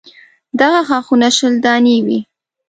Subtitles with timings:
[0.59, 2.19] دغه غاښونه شل دانې وي.